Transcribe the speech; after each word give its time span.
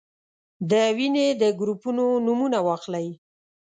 د 0.69 0.71
وینې 0.97 1.27
د 1.41 1.43
ګروپونو 1.59 2.05
نومونه 2.25 2.59
واخلئ. 2.67 3.07